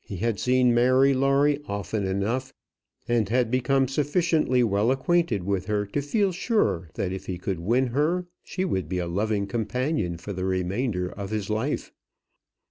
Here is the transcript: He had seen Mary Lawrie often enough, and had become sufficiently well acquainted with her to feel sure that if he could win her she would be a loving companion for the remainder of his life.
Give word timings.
He 0.00 0.16
had 0.16 0.40
seen 0.40 0.72
Mary 0.72 1.12
Lawrie 1.12 1.60
often 1.68 2.06
enough, 2.06 2.54
and 3.06 3.28
had 3.28 3.50
become 3.50 3.88
sufficiently 3.88 4.64
well 4.64 4.90
acquainted 4.90 5.42
with 5.44 5.66
her 5.66 5.84
to 5.84 6.00
feel 6.00 6.32
sure 6.32 6.88
that 6.94 7.12
if 7.12 7.26
he 7.26 7.36
could 7.36 7.60
win 7.60 7.88
her 7.88 8.26
she 8.42 8.64
would 8.64 8.88
be 8.88 8.96
a 9.00 9.06
loving 9.06 9.46
companion 9.46 10.16
for 10.16 10.32
the 10.32 10.46
remainder 10.46 11.10
of 11.10 11.28
his 11.28 11.50
life. 11.50 11.92